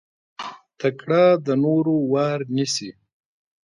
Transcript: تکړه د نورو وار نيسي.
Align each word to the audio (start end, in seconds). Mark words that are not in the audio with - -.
تکړه 0.79 1.23
د 1.45 1.47
نورو 1.63 1.95
وار 2.11 2.39
نيسي. 2.55 2.89